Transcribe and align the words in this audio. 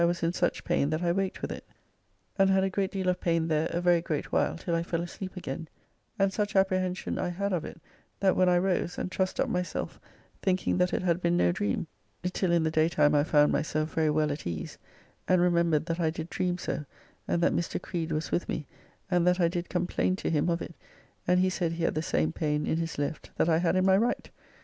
[was] 0.03 0.23
in 0.23 0.33
such 0.33 0.63
pain 0.63 0.89
that 0.89 1.03
I 1.03 1.11
waked 1.11 1.43
with 1.43 1.51
it, 1.51 1.63
and 2.35 2.49
had 2.49 2.63
a 2.63 2.71
great 2.71 2.89
deal 2.91 3.07
of 3.07 3.19
pain 3.21 3.47
there 3.49 3.67
a 3.69 3.79
very 3.81 4.01
great 4.01 4.31
while 4.31 4.57
till 4.57 4.73
I 4.73 4.81
fell 4.81 5.01
asleep 5.03 5.37
again, 5.37 5.67
and 6.17 6.33
such 6.33 6.55
apprehension 6.55 7.19
I 7.19 7.29
had 7.29 7.53
of 7.53 7.63
it 7.65 7.79
that 8.19 8.35
when 8.35 8.49
I 8.49 8.57
rose 8.57 8.97
and 8.97 9.11
trussed 9.11 9.39
up 9.39 9.47
myself 9.47 9.99
thinking 10.41 10.79
that 10.79 10.91
it 10.91 11.03
had 11.03 11.21
been 11.21 11.37
no 11.37 11.51
dream. 11.51 11.85
Till 12.23 12.51
in 12.51 12.63
the 12.63 12.71
daytime 12.71 13.13
I 13.13 13.23
found 13.23 13.51
myself 13.51 13.93
very 13.93 14.09
well 14.09 14.31
at 14.31 14.47
ease, 14.47 14.75
and 15.27 15.39
remembered 15.39 15.85
that 15.85 15.99
I 15.99 16.09
did 16.09 16.31
dream 16.31 16.57
so, 16.57 16.83
and 17.27 17.39
that 17.43 17.53
Mr. 17.53 17.79
Creed 17.79 18.11
was 18.11 18.31
with 18.31 18.49
me, 18.49 18.65
and 19.11 19.27
that 19.27 19.39
I 19.39 19.49
did 19.49 19.69
complain 19.69 20.15
to 20.15 20.31
him 20.31 20.49
of 20.49 20.63
it, 20.63 20.73
and 21.27 21.39
he 21.39 21.51
said 21.51 21.73
he 21.73 21.83
had 21.83 21.93
the 21.93 22.01
same 22.01 22.31
pain 22.33 22.65
in 22.65 22.77
his 22.77 22.97
left 22.97 23.29
that 23.37 23.49
I 23.49 23.57
had 23.59 23.75
in 23.75 23.85
my 23.85 23.97
right... 23.97 24.31